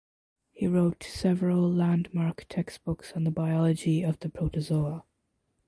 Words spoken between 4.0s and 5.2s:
of the protozoa.